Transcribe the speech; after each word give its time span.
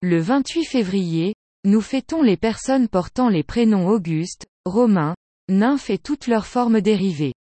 Le 0.00 0.20
28 0.20 0.64
février, 0.64 1.34
nous 1.64 1.80
fêtons 1.80 2.22
les 2.22 2.36
personnes 2.36 2.86
portant 2.86 3.28
les 3.28 3.42
prénoms 3.42 3.88
Auguste, 3.88 4.46
Romain, 4.64 5.16
Nymphe 5.48 5.90
et 5.90 5.98
toutes 5.98 6.28
leurs 6.28 6.46
formes 6.46 6.80
dérivées. 6.80 7.34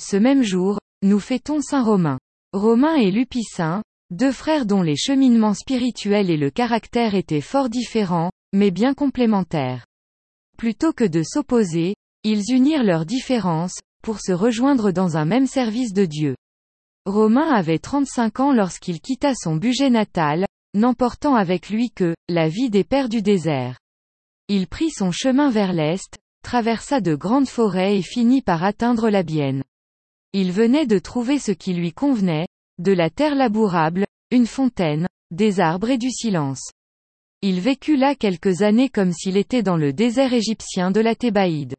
Ce 0.00 0.16
même 0.16 0.42
jour, 0.42 0.80
nous 1.02 1.20
fêtons 1.20 1.60
Saint 1.60 1.84
Romain. 1.84 2.18
Romain 2.52 2.96
et 2.96 3.12
Lupicin, 3.12 3.84
deux 4.10 4.32
frères 4.32 4.66
dont 4.66 4.82
les 4.82 4.96
cheminements 4.96 5.54
spirituels 5.54 6.30
et 6.30 6.36
le 6.36 6.50
caractère 6.50 7.14
étaient 7.14 7.40
fort 7.40 7.68
différents, 7.68 8.32
mais 8.52 8.72
bien 8.72 8.94
complémentaires. 8.94 9.86
Plutôt 10.58 10.92
que 10.92 11.04
de 11.04 11.22
s'opposer, 11.22 11.94
ils 12.24 12.42
unirent 12.52 12.82
leurs 12.82 13.06
différences, 13.06 13.78
pour 14.02 14.20
se 14.20 14.32
rejoindre 14.32 14.90
dans 14.90 15.16
un 15.16 15.26
même 15.26 15.46
service 15.46 15.92
de 15.92 16.06
Dieu. 16.06 16.34
Romain 17.06 17.54
avait 17.54 17.78
35 17.78 18.40
ans 18.40 18.52
lorsqu'il 18.52 19.00
quitta 19.00 19.32
son 19.36 19.54
budget 19.54 19.90
natal, 19.90 20.46
n'emportant 20.74 21.34
avec 21.34 21.70
lui 21.70 21.90
que, 21.90 22.14
la 22.28 22.48
vie 22.48 22.70
des 22.70 22.84
pères 22.84 23.08
du 23.08 23.22
désert. 23.22 23.78
Il 24.48 24.66
prit 24.66 24.90
son 24.90 25.10
chemin 25.10 25.50
vers 25.50 25.72
l'est, 25.72 26.18
traversa 26.42 27.00
de 27.00 27.14
grandes 27.14 27.48
forêts 27.48 27.96
et 27.96 28.02
finit 28.02 28.42
par 28.42 28.62
atteindre 28.62 29.08
la 29.08 29.22
Bienne. 29.22 29.64
Il 30.32 30.52
venait 30.52 30.86
de 30.86 30.98
trouver 30.98 31.38
ce 31.38 31.52
qui 31.52 31.72
lui 31.74 31.92
convenait, 31.92 32.48
de 32.78 32.92
la 32.92 33.08
terre 33.08 33.36
labourable, 33.36 34.04
une 34.30 34.46
fontaine, 34.46 35.06
des 35.30 35.60
arbres 35.60 35.90
et 35.90 35.98
du 35.98 36.10
silence. 36.10 36.70
Il 37.40 37.60
vécut 37.60 37.96
là 37.96 38.14
quelques 38.14 38.62
années 38.62 38.88
comme 38.88 39.12
s'il 39.12 39.36
était 39.36 39.62
dans 39.62 39.76
le 39.76 39.92
désert 39.92 40.32
égyptien 40.32 40.90
de 40.90 41.00
la 41.00 41.14
Thébaïde. 41.14 41.74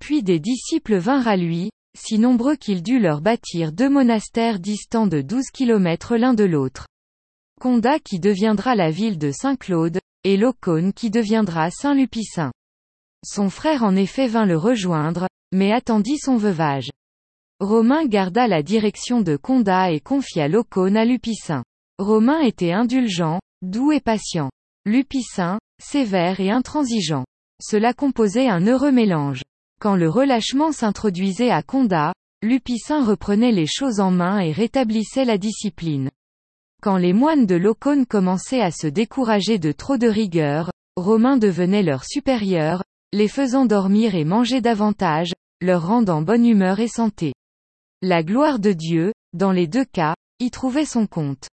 Puis 0.00 0.22
des 0.22 0.40
disciples 0.40 0.96
vinrent 0.96 1.28
à 1.28 1.36
lui, 1.36 1.70
si 1.96 2.18
nombreux 2.18 2.56
qu'il 2.56 2.82
dut 2.82 2.98
leur 2.98 3.20
bâtir 3.20 3.72
deux 3.72 3.88
monastères 3.88 4.58
distants 4.58 5.06
de 5.06 5.22
douze 5.22 5.50
kilomètres 5.52 6.16
l'un 6.16 6.34
de 6.34 6.44
l'autre. 6.44 6.86
Condat 7.60 7.98
qui 7.98 8.20
deviendra 8.20 8.74
la 8.74 8.90
ville 8.90 9.18
de 9.18 9.30
Saint-Claude, 9.30 9.98
et 10.24 10.36
Locone 10.36 10.92
qui 10.92 11.10
deviendra 11.10 11.70
Saint-Lupicin. 11.70 12.52
Son 13.24 13.48
frère 13.48 13.82
en 13.82 13.96
effet 13.96 14.26
vint 14.26 14.44
le 14.44 14.58
rejoindre, 14.58 15.26
mais 15.52 15.72
attendit 15.72 16.18
son 16.18 16.36
veuvage. 16.36 16.90
Romain 17.60 18.04
garda 18.04 18.46
la 18.46 18.62
direction 18.62 19.22
de 19.22 19.36
Condat 19.36 19.92
et 19.92 20.00
confia 20.00 20.48
Locone 20.48 20.96
à 20.96 21.04
Lupicin. 21.06 21.64
Romain 21.98 22.40
était 22.40 22.72
indulgent, 22.72 23.40
doux 23.62 23.90
et 23.90 24.00
patient. 24.00 24.50
Lupicin, 24.84 25.58
sévère 25.82 26.40
et 26.40 26.50
intransigeant. 26.50 27.24
Cela 27.62 27.94
composait 27.94 28.48
un 28.48 28.66
heureux 28.66 28.92
mélange. 28.92 29.42
Quand 29.80 29.96
le 29.96 30.10
relâchement 30.10 30.72
s'introduisait 30.72 31.50
à 31.50 31.62
Condat, 31.62 32.12
Lupicin 32.42 33.02
reprenait 33.02 33.52
les 33.52 33.66
choses 33.66 34.00
en 34.00 34.10
main 34.10 34.40
et 34.40 34.52
rétablissait 34.52 35.24
la 35.24 35.38
discipline. 35.38 36.10
Quand 36.86 36.98
les 36.98 37.12
moines 37.12 37.46
de 37.46 37.56
Locone 37.56 38.06
commençaient 38.06 38.60
à 38.60 38.70
se 38.70 38.86
décourager 38.86 39.58
de 39.58 39.72
trop 39.72 39.96
de 39.96 40.06
rigueur, 40.06 40.70
Romain 40.94 41.36
devenait 41.36 41.82
leur 41.82 42.04
supérieur, 42.04 42.84
les 43.12 43.26
faisant 43.26 43.66
dormir 43.66 44.14
et 44.14 44.24
manger 44.24 44.60
davantage, 44.60 45.32
leur 45.60 45.84
rendant 45.84 46.22
bonne 46.22 46.46
humeur 46.46 46.78
et 46.78 46.86
santé. 46.86 47.34
La 48.02 48.22
gloire 48.22 48.60
de 48.60 48.70
Dieu, 48.70 49.12
dans 49.32 49.50
les 49.50 49.66
deux 49.66 49.84
cas, 49.84 50.14
y 50.38 50.52
trouvait 50.52 50.84
son 50.84 51.08
compte. 51.08 51.48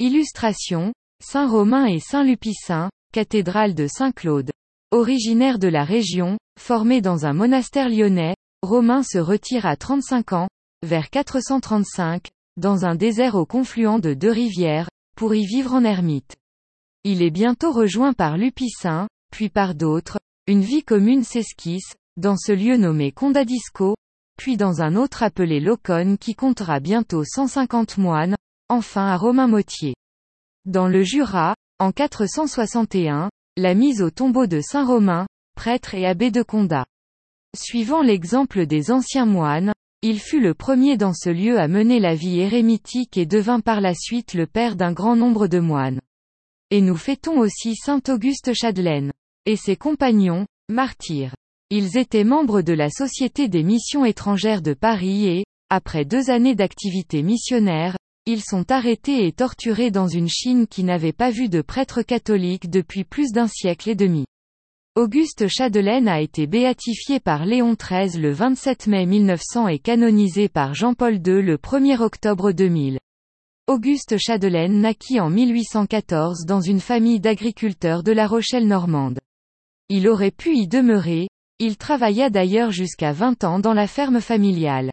Illustration, 0.00 0.92
Saint 1.22 1.48
Romain 1.48 1.86
et 1.86 2.00
Saint 2.00 2.24
Lupicin, 2.24 2.90
cathédrale 3.12 3.72
de 3.72 3.86
Saint-Claude. 3.86 4.50
Originaire 4.90 5.60
de 5.60 5.68
la 5.68 5.84
région, 5.84 6.38
formé 6.58 7.00
dans 7.00 7.24
un 7.24 7.34
monastère 7.34 7.88
lyonnais, 7.88 8.34
Romain 8.62 9.04
se 9.04 9.18
retire 9.18 9.64
à 9.64 9.76
35 9.76 10.32
ans, 10.32 10.48
vers 10.82 11.08
435, 11.08 12.30
dans 12.56 12.84
un 12.84 12.94
désert 12.94 13.34
au 13.34 13.46
confluent 13.46 14.00
de 14.00 14.14
deux 14.14 14.30
rivières, 14.30 14.88
pour 15.16 15.34
y 15.34 15.44
vivre 15.44 15.74
en 15.74 15.84
ermite. 15.84 16.36
Il 17.04 17.22
est 17.22 17.30
bientôt 17.30 17.72
rejoint 17.72 18.12
par 18.12 18.36
Lupicin, 18.36 19.08
puis 19.32 19.48
par 19.48 19.74
d'autres, 19.74 20.18
une 20.46 20.62
vie 20.62 20.82
commune 20.82 21.24
s'esquisse, 21.24 21.94
dans 22.16 22.36
ce 22.36 22.52
lieu 22.52 22.76
nommé 22.76 23.12
Condadisco, 23.12 23.94
puis 24.38 24.56
dans 24.56 24.82
un 24.82 24.96
autre 24.96 25.22
appelé 25.22 25.60
Locone 25.60 26.18
qui 26.18 26.34
comptera 26.34 26.80
bientôt 26.80 27.24
150 27.24 27.98
moines, 27.98 28.36
enfin 28.68 29.06
à 29.06 29.16
Romain-Motier. 29.16 29.94
Dans 30.64 30.88
le 30.88 31.02
Jura, 31.02 31.54
en 31.78 31.92
461, 31.92 33.30
la 33.56 33.74
mise 33.74 34.02
au 34.02 34.10
tombeau 34.10 34.46
de 34.46 34.60
Saint-Romain, 34.60 35.26
prêtre 35.56 35.94
et 35.94 36.06
abbé 36.06 36.30
de 36.30 36.42
Condat. 36.42 36.86
Suivant 37.56 38.02
l'exemple 38.02 38.66
des 38.66 38.90
anciens 38.90 39.26
moines, 39.26 39.72
il 40.08 40.20
fut 40.20 40.38
le 40.38 40.54
premier 40.54 40.96
dans 40.96 41.12
ce 41.12 41.28
lieu 41.28 41.58
à 41.58 41.66
mener 41.66 41.98
la 41.98 42.14
vie 42.14 42.38
érémitique 42.38 43.16
et 43.16 43.26
devint 43.26 43.58
par 43.58 43.80
la 43.80 43.92
suite 43.92 44.34
le 44.34 44.46
père 44.46 44.76
d'un 44.76 44.92
grand 44.92 45.16
nombre 45.16 45.48
de 45.48 45.58
moines. 45.58 46.00
Et 46.70 46.80
nous 46.80 46.94
fêtons 46.94 47.40
aussi 47.40 47.74
Saint 47.74 48.00
Auguste 48.08 48.52
Chadelaine. 48.54 49.10
Et 49.46 49.56
ses 49.56 49.74
compagnons, 49.74 50.46
martyrs. 50.68 51.34
Ils 51.70 51.98
étaient 51.98 52.22
membres 52.22 52.62
de 52.62 52.72
la 52.72 52.88
Société 52.88 53.48
des 53.48 53.64
missions 53.64 54.04
étrangères 54.04 54.62
de 54.62 54.74
Paris 54.74 55.26
et, 55.26 55.44
après 55.70 56.04
deux 56.04 56.30
années 56.30 56.54
d'activité 56.54 57.24
missionnaire, 57.24 57.96
ils 58.26 58.44
sont 58.44 58.70
arrêtés 58.70 59.26
et 59.26 59.32
torturés 59.32 59.90
dans 59.90 60.06
une 60.06 60.28
Chine 60.28 60.68
qui 60.68 60.84
n'avait 60.84 61.12
pas 61.12 61.30
vu 61.30 61.48
de 61.48 61.62
prêtre 61.62 62.02
catholique 62.02 62.70
depuis 62.70 63.02
plus 63.02 63.32
d'un 63.32 63.48
siècle 63.48 63.90
et 63.90 63.96
demi. 63.96 64.24
Auguste 64.96 65.46
Chadelaine 65.48 66.08
a 66.08 66.22
été 66.22 66.46
béatifié 66.46 67.20
par 67.20 67.44
Léon 67.44 67.74
XIII 67.74 68.18
le 68.18 68.32
27 68.32 68.86
mai 68.86 69.04
1900 69.04 69.68
et 69.68 69.78
canonisé 69.78 70.48
par 70.48 70.72
Jean-Paul 70.72 71.16
II 71.16 71.42
le 71.42 71.58
1er 71.58 72.00
octobre 72.00 72.50
2000. 72.50 72.98
Auguste 73.66 74.16
Chadelaine 74.16 74.80
naquit 74.80 75.20
en 75.20 75.28
1814 75.28 76.46
dans 76.46 76.62
une 76.62 76.80
famille 76.80 77.20
d'agriculteurs 77.20 78.02
de 78.02 78.12
La 78.12 78.26
Rochelle 78.26 78.66
normande. 78.66 79.18
Il 79.90 80.08
aurait 80.08 80.30
pu 80.30 80.56
y 80.56 80.66
demeurer, 80.66 81.28
il 81.58 81.76
travailla 81.76 82.30
d'ailleurs 82.30 82.70
jusqu'à 82.70 83.12
20 83.12 83.44
ans 83.44 83.58
dans 83.58 83.74
la 83.74 83.88
ferme 83.88 84.22
familiale. 84.22 84.90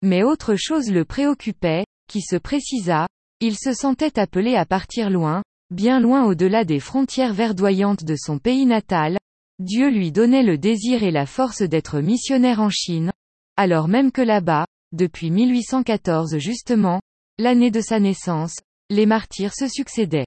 Mais 0.00 0.22
autre 0.22 0.54
chose 0.56 0.90
le 0.90 1.04
préoccupait, 1.04 1.84
qui 2.08 2.22
se 2.22 2.36
précisa, 2.36 3.06
il 3.40 3.58
se 3.58 3.74
sentait 3.74 4.18
appelé 4.18 4.54
à 4.54 4.64
partir 4.64 5.10
loin, 5.10 5.42
bien 5.70 6.00
loin 6.00 6.24
au-delà 6.24 6.64
des 6.64 6.80
frontières 6.80 7.34
verdoyantes 7.34 8.04
de 8.04 8.14
son 8.16 8.38
pays 8.38 8.66
natal, 8.66 9.18
Dieu 9.58 9.90
lui 9.90 10.12
donnait 10.12 10.42
le 10.42 10.58
désir 10.58 11.02
et 11.02 11.10
la 11.10 11.26
force 11.26 11.62
d'être 11.62 12.00
missionnaire 12.00 12.60
en 12.60 12.70
Chine, 12.70 13.10
alors 13.56 13.88
même 13.88 14.12
que 14.12 14.22
là-bas, 14.22 14.66
depuis 14.92 15.30
1814 15.30 16.38
justement, 16.38 17.00
l'année 17.38 17.70
de 17.70 17.80
sa 17.80 17.98
naissance, 17.98 18.54
les 18.90 19.06
martyrs 19.06 19.54
se 19.54 19.66
succédaient. 19.66 20.26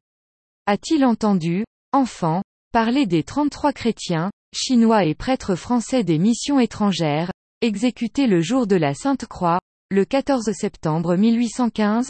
A-t-il 0.66 1.06
entendu, 1.06 1.64
enfant, 1.94 2.42
parler 2.72 3.06
des 3.06 3.24
33 3.24 3.74
chrétiens, 3.74 4.32
chinois 4.54 5.06
et 5.06 5.16
prêtres 5.16 5.56
français 5.56 6.04
des 6.04 6.18
missions 6.18 6.60
étrangères, 6.60 7.32
exécutés 7.62 8.28
le 8.28 8.42
jour 8.42 8.68
de 8.68 8.76
la 8.76 8.94
Sainte 8.94 9.26
Croix, 9.26 9.60
le 9.90 10.06
14 10.06 10.52
septembre 10.54 11.16
1815 11.16 12.10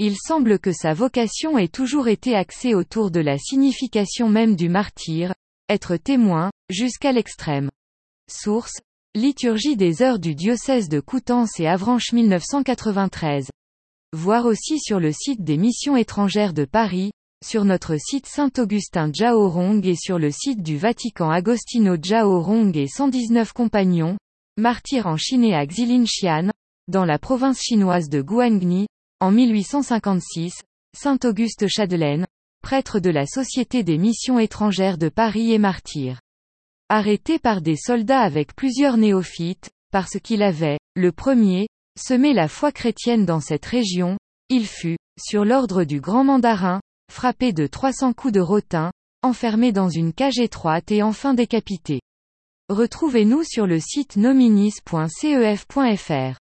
Il 0.00 0.16
semble 0.16 0.60
que 0.60 0.70
sa 0.70 0.94
vocation 0.94 1.58
ait 1.58 1.66
toujours 1.66 2.06
été 2.06 2.36
axée 2.36 2.72
autour 2.72 3.10
de 3.10 3.18
la 3.18 3.36
signification 3.36 4.28
même 4.28 4.54
du 4.54 4.68
martyr, 4.68 5.34
être 5.68 5.96
témoin, 5.96 6.52
jusqu'à 6.70 7.10
l'extrême. 7.10 7.68
Source 8.30 8.78
Liturgie 9.16 9.76
des 9.76 10.00
heures 10.00 10.20
du 10.20 10.36
diocèse 10.36 10.88
de 10.88 11.00
Coutances 11.00 11.58
et 11.58 11.66
Avranches 11.66 12.12
1993. 12.12 13.48
Voir 14.12 14.46
aussi 14.46 14.78
sur 14.78 15.00
le 15.00 15.10
site 15.10 15.42
des 15.42 15.56
missions 15.56 15.96
étrangères 15.96 16.52
de 16.52 16.64
Paris, 16.64 17.10
sur 17.44 17.64
notre 17.64 17.96
site 17.96 18.26
Saint-Augustin 18.26 19.10
Jaorong 19.12 19.84
et 19.84 19.96
sur 19.96 20.20
le 20.20 20.30
site 20.30 20.62
du 20.62 20.76
Vatican 20.76 21.30
Agostino 21.30 21.96
Jaorong 22.00 22.76
et 22.76 22.86
119 22.86 23.52
compagnons, 23.52 24.16
martyrs 24.56 25.08
en 25.08 25.16
Chine 25.16 25.52
à 25.52 25.66
Xilinshan, 25.66 26.50
dans 26.86 27.04
la 27.04 27.18
province 27.18 27.60
chinoise 27.60 28.08
de 28.08 28.22
Guangni, 28.22 28.86
en 29.20 29.32
1856, 29.32 30.62
Saint-Auguste 30.96 31.66
Chadelaine, 31.66 32.26
prêtre 32.62 33.00
de 33.00 33.10
la 33.10 33.26
Société 33.26 33.82
des 33.82 33.98
missions 33.98 34.38
étrangères 34.38 34.96
de 34.96 35.08
Paris 35.08 35.52
et 35.52 35.58
martyr. 35.58 36.20
Arrêté 36.88 37.40
par 37.40 37.60
des 37.60 37.76
soldats 37.76 38.20
avec 38.20 38.54
plusieurs 38.54 38.96
néophytes, 38.96 39.70
parce 39.90 40.20
qu'il 40.20 40.42
avait, 40.42 40.78
le 40.94 41.10
premier, 41.10 41.66
semé 41.98 42.32
la 42.32 42.46
foi 42.46 42.70
chrétienne 42.70 43.26
dans 43.26 43.40
cette 43.40 43.66
région, 43.66 44.18
il 44.50 44.66
fut, 44.66 44.98
sur 45.20 45.44
l'ordre 45.44 45.82
du 45.82 46.00
grand 46.00 46.24
mandarin, 46.24 46.80
frappé 47.12 47.52
de 47.52 47.66
300 47.66 48.12
coups 48.12 48.34
de 48.34 48.40
rotin, 48.40 48.92
enfermé 49.22 49.72
dans 49.72 49.88
une 49.88 50.12
cage 50.12 50.38
étroite 50.38 50.92
et 50.92 51.02
enfin 51.02 51.34
décapité. 51.34 52.00
Retrouvez-nous 52.68 53.42
sur 53.42 53.66
le 53.66 53.80
site 53.80 54.16
nominis.cef.fr. 54.16 56.38